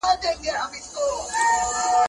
نه 0.05 0.13
كيږي 0.21 0.49
ولا 0.51 0.63
خانه 1.31 1.97